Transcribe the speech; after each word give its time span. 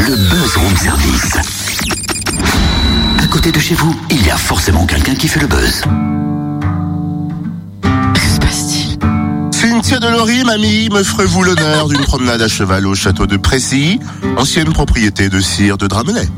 le 0.00 0.16
buzz 0.16 0.56
room 0.56 0.76
service. 0.76 1.36
À 3.18 3.26
côté 3.26 3.52
de 3.52 3.58
chez 3.58 3.74
vous, 3.74 3.94
il 4.10 4.24
y 4.24 4.30
a 4.30 4.36
forcément 4.36 4.86
quelqu'un 4.86 5.14
qui 5.14 5.28
fait 5.28 5.40
le 5.40 5.46
buzz. 5.46 5.82
Que 7.82 8.20
se 8.20 8.38
passe-t-il? 8.40 8.98
Cynthia 9.52 9.98
Delory, 9.98 10.44
mamie, 10.44 10.88
me 10.90 11.02
ferez-vous 11.02 11.42
l'honneur 11.42 11.88
d'une 11.88 12.04
promenade 12.04 12.40
à 12.40 12.48
cheval 12.48 12.86
au 12.86 12.94
château 12.94 13.26
de 13.26 13.36
Précy, 13.36 14.00
ancienne 14.36 14.72
propriété 14.72 15.28
de 15.28 15.40
Cire 15.40 15.76
de 15.76 15.86
Dramelais 15.86 16.28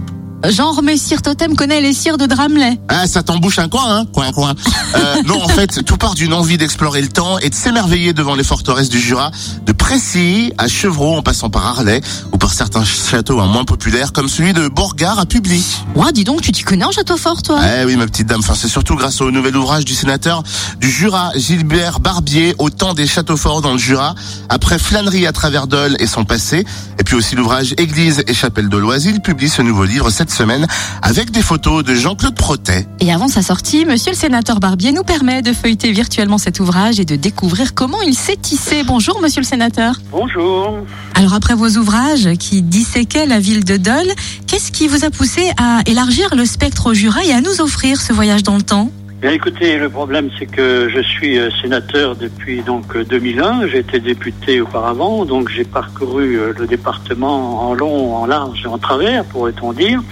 Genre 0.48 0.82
Messire 0.82 1.22
Totem 1.22 1.54
connaît 1.54 1.80
les 1.80 1.93
cires 1.93 2.18
de 2.18 2.27
Dramelais. 2.27 2.79
Ah, 2.88 3.06
ça 3.06 3.22
t'embouche 3.22 3.59
un 3.59 3.68
coin, 3.68 3.98
hein 3.98 4.06
Coin, 4.12 4.32
coin. 4.32 4.54
Euh, 4.96 5.22
non, 5.27 5.41
en 5.42 5.48
fait, 5.48 5.84
tout 5.84 5.96
part 5.96 6.14
d'une 6.14 6.34
envie 6.34 6.59
d'explorer 6.59 7.00
le 7.00 7.09
temps 7.09 7.38
et 7.38 7.48
de 7.48 7.54
s'émerveiller 7.54 8.12
devant 8.12 8.34
les 8.34 8.42
forteresses 8.42 8.88
du 8.88 8.98
Jura, 8.98 9.30
de 9.64 9.73
Précy 9.73 10.52
à 10.59 10.66
Chevreau 10.66 11.16
en 11.16 11.23
passant 11.23 11.48
par 11.48 11.66
Arlay 11.66 12.00
ou 12.32 12.38
par 12.38 12.52
certains 12.52 12.84
châteaux 12.84 13.41
hein, 13.41 13.46
moins 13.46 13.64
populaires 13.64 14.12
comme 14.12 14.28
celui 14.28 14.52
de 14.52 14.66
Bourgard 14.68 15.18
à 15.20 15.27
Publi. 15.27 15.65
Ouais, 15.95 16.12
dis 16.12 16.24
donc, 16.24 16.41
tu 16.41 16.51
t'y 16.51 16.65
connais 16.65 16.84
en 16.84 16.90
château 16.90 17.16
fort, 17.16 17.43
toi 17.43 17.60
Eh 17.80 17.84
oui, 17.84 17.96
ma 17.96 18.06
petite 18.06 18.27
dame. 18.27 18.40
Enfin, 18.40 18.54
c'est 18.56 18.68
surtout 18.68 18.96
grâce 18.96 19.20
au 19.20 19.30
nouvel 19.30 19.56
ouvrage 19.56 19.84
du 19.84 19.95
sénateur 19.95 20.43
du 20.80 20.90
Jura, 20.90 21.30
Gilbert 21.37 22.01
Barbier, 22.01 22.54
au 22.59 22.68
temps 22.68 22.95
des 22.95 23.06
châteaux 23.06 23.37
forts 23.37 23.60
dans 23.62 23.73
le 23.73 23.79
Jura, 23.79 24.15
après 24.48 24.79
flânerie 24.79 25.27
à 25.27 25.32
travers 25.32 25.66
Dole 25.68 25.96
et 26.01 26.06
son 26.06 26.24
passé, 26.24 26.65
puis 27.12 27.19
aussi 27.19 27.37
l'ouvrage 27.37 27.75
Église 27.77 28.25
et 28.27 28.33
chapelle 28.33 28.71
de 28.71 29.07
Il 29.07 29.21
publie 29.21 29.51
ce 29.51 29.61
nouveau 29.61 29.84
livre 29.84 30.09
cette 30.09 30.30
semaine 30.30 30.66
avec 31.02 31.30
des 31.30 31.43
photos 31.43 31.85
de 31.85 31.95
Jean-Claude 31.95 32.35
Protet. 32.35 32.87
Et 33.01 33.12
avant 33.12 33.29
sa 33.29 33.43
sortie, 33.43 33.85
monsieur 33.85 34.12
le 34.12 34.16
sénateur 34.16 34.61
Barbier 34.61 34.93
nous 34.93 35.02
permet 35.02 35.43
de 35.43 35.52
feuilleter 35.52 35.93
virtuellement 35.93 36.38
cet 36.38 36.59
ouvrage 36.59 37.01
et 37.01 37.05
de 37.05 37.15
découvrir 37.15 37.75
comment 37.75 38.01
il 38.01 38.15
s'est 38.15 38.37
tissé. 38.37 38.83
Bonjour, 38.83 39.21
monsieur 39.21 39.43
le 39.43 39.47
sénateur. 39.47 39.97
Bonjour. 40.11 40.79
Alors, 41.15 41.35
après 41.35 41.55
vos 41.55 41.69
ouvrages 41.77 42.30
qui 42.38 42.62
disséquaient 42.62 43.27
la 43.27 43.41
ville 43.41 43.66
de 43.66 43.77
Dole, 43.77 44.10
qu'est-ce 44.47 44.73
qui 44.73 44.88
vous 44.88 45.05
a 45.05 45.10
poussé 45.10 45.51
à 45.59 45.83
élargir 45.85 46.35
le 46.35 46.47
spectre 46.47 46.87
au 46.87 46.95
Jura 46.95 47.23
et 47.26 47.32
à 47.32 47.43
nous 47.43 47.60
offrir 47.60 48.01
ce 48.01 48.15
voyage 48.15 48.43
dans 48.43 48.57
le 48.57 48.63
temps? 48.63 48.91
Écoutez, 49.24 49.78
le 49.78 49.88
problème 49.88 50.30
c'est 50.37 50.46
que 50.46 50.88
je 50.92 51.01
suis 51.01 51.38
euh, 51.38 51.48
sénateur 51.62 52.16
depuis 52.16 52.60
donc 52.62 52.96
euh, 52.96 53.04
2001. 53.04 53.68
J'ai 53.68 53.79
été 53.79 54.01
député 54.01 54.60
auparavant, 54.60 55.24
donc 55.24 55.48
j'ai 55.48 55.62
parcouru 55.62 56.40
euh, 56.40 56.52
le 56.59 56.66
département 56.66 57.68
en 57.68 57.73
long, 57.73 58.16
en 58.16 58.26
large 58.26 58.62
et 58.64 58.66
en 58.66 58.79
travers, 58.79 59.24
pourrait-on 59.24 59.74
dire. 59.74 60.02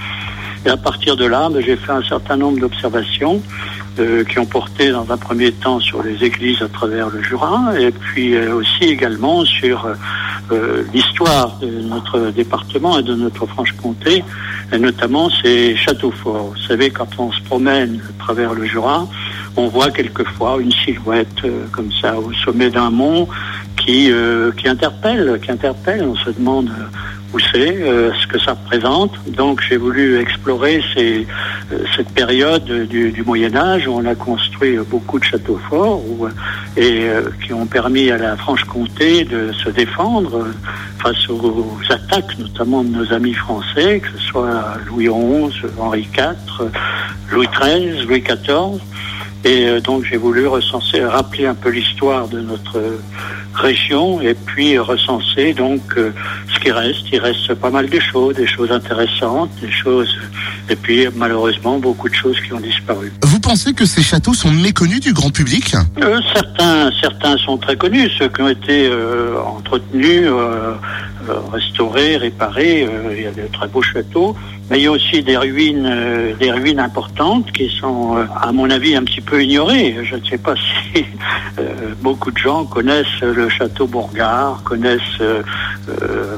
Et 0.65 0.69
à 0.69 0.77
partir 0.77 1.17
de 1.17 1.25
là, 1.25 1.49
ben, 1.51 1.61
j'ai 1.61 1.77
fait 1.77 1.91
un 1.91 2.05
certain 2.05 2.37
nombre 2.37 2.61
d'observations 2.61 3.43
euh, 3.99 4.23
qui 4.23 4.39
ont 4.39 4.47
porté 4.47 4.93
dans 4.93 5.11
un 5.11 5.17
premier 5.17 5.51
temps 5.51 5.81
sur 5.81 6.05
les 6.05 6.23
églises 6.23 6.63
à 6.63 6.69
travers 6.69 7.11
le 7.11 7.21
Jura, 7.21 7.73
et 7.81 7.91
puis 7.91 8.37
euh, 8.37 8.55
aussi 8.55 8.85
également 8.85 9.45
sur 9.45 9.89
euh, 10.53 10.85
l'histoire 10.93 11.57
de 11.59 11.69
notre 11.83 12.31
département 12.31 12.99
et 12.99 13.03
de 13.03 13.15
notre 13.15 13.47
Franche-Comté, 13.47 14.25
et 14.73 14.79
notamment 14.79 15.31
ces 15.43 15.77
châteaux 15.77 16.11
forts. 16.11 16.53
Vous 16.55 16.67
savez, 16.69 16.91
quand 16.91 17.09
on 17.19 17.33
se 17.33 17.41
promène 17.43 18.01
à 18.09 18.23
travers 18.23 18.55
le 18.55 18.65
Jura, 18.65 19.07
on 19.57 19.69
voit 19.69 19.91
quelquefois 19.91 20.59
une 20.61 20.73
silhouette 20.73 21.45
euh, 21.45 21.67
comme 21.73 21.91
ça 22.01 22.19
au 22.19 22.33
sommet 22.33 22.71
d'un 22.71 22.91
mont 22.91 23.29
qui, 23.77 24.11
euh, 24.11 24.53
qui 24.53 24.69
interpelle, 24.69 25.41
qui 25.43 25.51
interpelle. 25.51 26.05
On 26.05 26.17
se 26.17 26.31
demande 26.31 26.71
où 27.33 27.39
c'est, 27.39 27.79
ce 28.21 28.27
que 28.27 28.41
ça 28.41 28.53
représente. 28.53 29.13
Donc 29.29 29.63
j'ai 29.69 29.77
voulu 29.77 30.19
explorer 30.19 30.83
ces, 30.95 31.29
cette 31.97 32.11
période 32.11 32.65
du, 32.65 33.23
Moyen 33.25 33.55
Âge 33.55 33.87
où 33.87 33.93
on 33.93 34.05
a 34.05 34.15
construit 34.15 34.77
euh, 34.77 34.85
beaucoup 34.85 35.19
de 35.19 35.25
châteaux 35.25 35.61
forts 35.69 36.03
euh, 36.23 36.29
et 36.77 37.05
euh, 37.05 37.31
qui 37.45 37.53
ont 37.53 37.67
permis 37.67 38.11
à 38.11 38.19
la 38.19 38.37
Franche-Comté 38.37 39.25
de 39.25 39.53
se 39.53 39.69
défendre 39.71 40.39
euh, 40.39 40.53
face 41.03 41.29
aux, 41.29 41.67
attaques, 41.89 42.39
notamment 42.39 42.83
de 42.85 42.91
nos 42.91 43.13
amis 43.13 43.35
français, 43.35 44.01
que 44.01 44.09
ce 44.19 44.27
soit 44.27 44.79
Louis 44.87 45.09
XI, 45.09 45.67
Henri 45.79 46.09
IV, 46.17 46.35
euh, 46.61 46.69
Louis 47.31 47.49
XIII, 47.61 48.07
Louis 48.07 48.23
XIV. 48.23 48.81
Et 49.45 49.67
euh, 49.67 49.81
donc 49.81 50.05
j'ai 50.05 50.17
voulu 50.17 50.47
recenser, 50.47 51.05
rappeler 51.05 51.47
un 51.47 51.55
peu 51.55 51.71
l'histoire 51.71 52.29
de 52.29 52.41
notre 52.41 52.79
euh, 53.61 53.67
région 53.69 54.21
et 54.21 54.35
puis 54.35 54.79
recenser 54.79 55.53
donc 55.55 55.81
euh, 55.97 56.13
ce 56.53 56.59
qui 56.61 56.71
reste. 56.71 57.03
Il 57.13 57.21
reste 57.21 57.55
pas 57.55 57.71
mal 57.71 57.89
de 57.89 58.01
choses, 58.01 58.35
des 58.37 58.47
choses 58.47 58.71
intéressantes, 58.71 59.51
des 59.61 59.71
choses 59.71 60.19
et 60.69 60.77
puis 60.77 61.07
malheureusement 61.17 61.79
beaucoup 61.79 62.09
de 62.09 62.15
choses 62.15 62.39
qui 62.41 62.53
ont 62.53 62.61
disparu. 62.61 63.13
Vous 63.23 63.41
pensez 63.41 63.73
que 63.73 63.85
ces 63.85 64.03
châteaux 64.03 64.35
sont 64.35 64.51
méconnus 64.51 65.01
du 65.01 65.13
grand 65.13 65.31
public? 65.31 65.75
Euh, 66.03 66.21
certains, 66.33 66.91
certains 67.01 67.37
sont 67.39 67.59
très 67.59 67.77
connus, 67.77 68.11
ceux 68.19 68.29
qui 68.29 68.43
ont 68.43 68.49
été 68.49 68.89
euh, 68.89 69.41
entretenus, 69.43 70.27
restaurés, 71.53 72.17
réparés. 72.17 72.85
euh, 72.85 73.15
il 73.17 73.23
y 73.23 73.27
a 73.27 73.31
de 73.31 73.47
très 73.53 73.69
beaux 73.69 73.83
châteaux, 73.83 74.37
mais 74.71 74.79
il 74.79 74.85
y 74.85 74.87
a 74.87 74.91
aussi 74.91 75.23
des 75.23 75.37
ruines, 75.37 75.87
euh, 75.87 76.35
des 76.35 76.51
ruines 76.51 76.81
importantes 76.81 77.51
qui 77.53 77.69
sont, 77.69 78.17
euh, 78.17 78.25
à 78.41 78.53
mon 78.53 78.71
avis, 78.71 78.97
un 78.97 79.05
petit 79.05 79.21
peu 79.21 79.43
ignorées. 79.43 79.97
Je 80.03 80.17
ne 80.17 80.25
sais 80.25 80.39
pas 80.39 80.55
si 80.95 81.05
beaucoup 82.01 82.31
de 82.31 82.39
gens 82.39 82.65
connaissent 82.65 83.21
le 83.23 83.49
château 83.49 83.87
Bourgard, 83.87 84.63
connaissent 84.65 85.23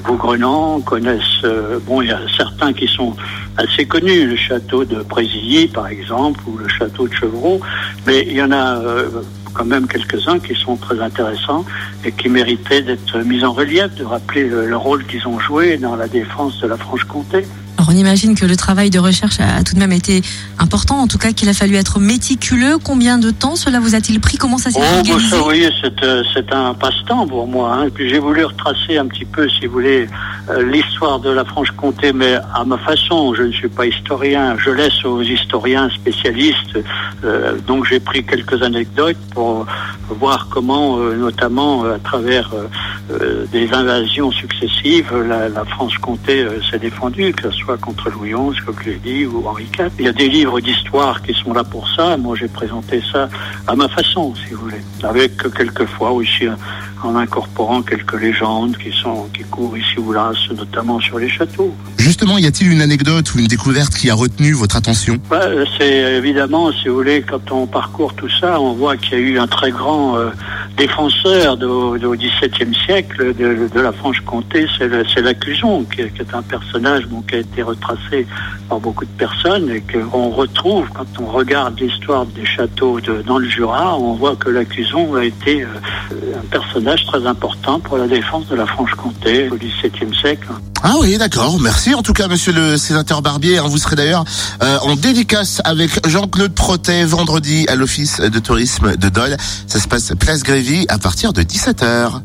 Vaugrenant, 0.04 0.81
connaissent. 0.81 1.44
bon, 1.87 2.03
il 2.03 2.09
y 2.09 2.12
a 2.12 2.21
certains 2.37 2.72
qui 2.72 2.88
sont 2.88 3.15
assez 3.59 3.84
connus, 3.84 4.26
le 4.26 4.37
château 4.37 4.84
de 4.84 5.03
Brésilly, 5.03 5.69
par 5.69 5.88
exemple, 5.88 6.41
ou 6.47 6.56
le 6.56 6.69
château 6.69 7.06
de 7.06 7.12
Chevreau, 7.12 7.60
mais 8.06 8.25
il 8.26 8.32
y 8.32 8.42
en 8.42 8.53
a. 8.53 8.81
quand 9.52 9.64
même 9.64 9.86
quelques-uns 9.86 10.38
qui 10.38 10.54
sont 10.54 10.76
très 10.76 11.00
intéressants 11.00 11.64
et 12.04 12.12
qui 12.12 12.28
méritaient 12.28 12.82
d'être 12.82 13.18
mis 13.18 13.44
en 13.44 13.52
relief, 13.52 13.94
de 13.96 14.04
rappeler 14.04 14.48
le, 14.48 14.66
le 14.66 14.76
rôle 14.76 15.04
qu'ils 15.06 15.26
ont 15.28 15.38
joué 15.38 15.76
dans 15.76 15.96
la 15.96 16.08
défense 16.08 16.60
de 16.60 16.66
la 16.66 16.76
Franche-Comté. 16.76 17.46
Alors, 17.78 17.88
on 17.91 17.96
imagine 17.96 18.34
que 18.36 18.44
le 18.46 18.54
travail 18.56 18.91
de 18.91 18.98
recherche 18.98 19.41
a 19.41 19.64
tout 19.64 19.74
de 19.74 19.78
même 19.80 19.92
été 19.92 20.22
important, 20.58 20.98
en 20.98 21.06
tout 21.08 21.18
cas 21.18 21.32
qu'il 21.32 21.48
a 21.48 21.54
fallu 21.54 21.74
être 21.76 21.98
méticuleux. 21.98 22.76
Combien 22.82 23.18
de 23.18 23.30
temps 23.30 23.56
cela 23.56 23.80
vous 23.80 23.94
a-t-il 23.94 24.20
pris? 24.20 24.36
Comment 24.36 24.58
ça 24.58 24.70
s'est 24.70 24.78
Oh, 24.80 24.98
organisé? 24.98 25.36
vous 25.36 25.42
voyez, 25.44 25.68
c'est, 25.82 26.02
euh, 26.04 26.22
c'est 26.32 26.52
un 26.52 26.74
passe-temps 26.74 27.26
pour 27.26 27.46
moi. 27.48 27.74
Hein. 27.74 27.86
Et 27.86 27.91
puis 27.91 28.08
j'ai 28.08 28.18
voulu 28.20 28.44
retracer 28.44 28.98
un 28.98 29.06
petit 29.06 29.24
peu, 29.24 29.48
si 29.48 29.66
vous 29.66 29.72
voulez, 29.72 30.06
l'histoire 30.60 31.20
de 31.20 31.30
la 31.30 31.44
Franche-Comté, 31.44 32.12
mais 32.12 32.34
à 32.54 32.64
ma 32.64 32.78
façon. 32.78 33.34
Je 33.34 33.42
ne 33.44 33.53
suis 33.53 33.69
pas 33.69 33.86
historien. 33.86 34.56
Je 34.58 34.70
laisse 34.70 35.04
aux 35.04 35.22
historiens 35.22 35.88
spécialistes. 35.91 36.78
Euh, 37.25 37.56
donc 37.66 37.86
j'ai 37.86 38.00
pris 38.00 38.25
quelques 38.25 38.62
anecdotes 38.62 39.16
pour 39.34 39.66
voir 40.08 40.48
comment, 40.50 40.98
euh, 40.98 41.14
notamment 41.16 41.84
euh, 41.84 41.97
à 41.97 41.98
travers 41.98 42.50
euh, 42.54 42.66
euh, 43.10 43.47
des 43.50 43.72
invasions 43.72 44.30
successives, 44.30 45.12
la, 45.12 45.48
la 45.48 45.64
Franche-Comté 45.64 46.42
euh, 46.42 46.62
s'est 46.62 46.78
défendue, 46.78 47.32
que 47.32 47.50
ce 47.50 47.59
soit 47.59 47.76
contre 47.76 48.10
Louis 48.10 48.30
XI, 48.30 48.60
comme 48.64 48.76
je 48.84 48.91
l'ai 48.91 48.97
dit, 48.97 49.26
ou 49.26 49.47
Henri 49.47 49.64
IV. 49.78 49.91
Il 49.98 50.04
y 50.04 50.09
a 50.09 50.12
des 50.12 50.28
livres 50.28 50.60
d'histoire 50.60 51.20
qui 51.22 51.34
sont 51.34 51.53
là 51.53 51.64
pour 51.64 51.88
ça. 51.91 52.16
Moi, 52.16 52.36
j'ai 52.36 52.48
présenté 52.48 53.03
ça 53.12 53.28
à 53.66 53.74
ma 53.74 53.88
façon, 53.88 54.34
si 54.34 54.54
vous 54.54 54.62
voulez, 54.62 54.82
avec 55.03 55.44
euh, 55.44 55.50
quelquefois 55.50 56.12
aussi 56.12 56.47
euh, 56.47 56.54
en 57.03 57.16
incorporant 57.16 57.82
quelques 57.82 58.20
légendes 58.20 58.76
qui 58.76 58.92
sont 58.92 59.28
qui 59.34 59.42
courent 59.44 59.76
ici 59.76 59.98
ou 59.98 60.12
là, 60.12 60.31
notamment 60.56 61.00
sur 61.00 61.19
les 61.19 61.28
châteaux. 61.28 61.75
Justement, 61.98 62.38
y 62.38 62.47
a-t-il 62.47 62.70
une 62.72 62.81
anecdote 62.81 63.32
ou 63.34 63.38
une 63.38 63.47
découverte 63.47 63.94
qui 63.94 64.10
a 64.10 64.15
retenu 64.15 64.53
votre 64.53 64.76
attention? 64.76 65.19
Euh, 65.32 65.65
c'est 65.78 66.16
évidemment, 66.19 66.72
si 66.72 66.88
vous 66.88 66.97
voulez, 66.97 67.22
quand 67.22 67.50
on 67.53 67.66
parcourt 67.66 68.15
tout 68.15 68.28
ça, 68.41 68.60
on 68.60 68.72
voit 68.75 68.97
qu'il 68.97 69.12
y 69.12 69.16
a 69.16 69.19
eu 69.25 69.38
un 69.38 69.47
très 69.47 69.71
grand 69.71 70.16
euh, 70.16 70.31
défenseur 70.76 71.56
de- 71.56 71.66
au 71.66 72.15
XVIIe 72.16 72.75
siècle 72.87 73.34
de, 73.34 73.69
de 73.72 73.81
la 73.81 73.92
Franche-Comté, 73.92 74.66
c'est 74.78 75.21
l'Accusson, 75.21 75.84
qui, 75.92 76.00
est- 76.03 76.10
qui 76.15 76.22
est 76.22 76.34
un 76.34 76.42
personnage 76.42 77.06
bon, 77.06 77.22
qui 77.22 77.37
a 77.37 77.38
été 77.38 77.62
retracé 77.62 78.26
par 78.69 78.81
beaucoup 78.81 79.04
de 79.04 79.10
personnes 79.19 79.71
et 79.71 79.81
qu'on 79.82 80.31
retrouve 80.31 80.88
quand 80.94 81.06
on 81.21 81.26
regarde 81.26 81.78
l'histoire 81.78 82.26
des 82.26 82.44
châteaux 82.47 82.98
dans 83.26 83.38
le 83.38 83.48
Jura, 83.48 83.98
on 83.98 84.15
voit 84.15 84.37
que 84.37 84.50
l'Accusson 84.50 85.15
a 85.15 85.25
été 85.25 85.62
euh, 85.62 85.66
un 86.12 86.46
personnage 86.50 87.06
très 87.06 87.26
important 87.26 87.80
pour 87.80 87.98
la 87.98 88.06
défense 88.06 88.46
de 88.48 88.54
la 88.54 88.66
Franche-Comté 88.66 89.48
au 89.50 89.56
XVIIe 89.56 90.14
siècle. 90.20 90.48
Ah 90.82 90.94
oui, 91.00 91.16
d'accord. 91.18 91.60
Merci 91.60 91.94
en 91.94 92.02
tout 92.02 92.12
cas, 92.12 92.28
monsieur 92.28 92.53
le 92.53 92.76
sénateur 92.76 93.22
Barbier. 93.22 93.60
Vous 93.60 93.78
serez 93.78 93.97
d'ailleurs 93.97 94.24
euh, 94.62 94.78
en 94.82 94.97
dédicace 94.97 95.60
avec 95.64 96.06
Jean-Claude 96.09 96.54
Protet 96.54 97.04
vendredi 97.04 97.66
à 97.68 97.76
l'Office 97.76 98.20
de 98.20 98.38
tourisme 98.38 98.97
de 98.97 99.09
Dole. 99.09 99.36
Ça 99.66 99.78
se 99.78 99.88
passe 99.88 100.12
place 100.18 100.42
Grévy 100.42 100.86
à 100.88 100.98
partir 100.98 101.32
de 101.32 101.42
17h. 101.42 102.20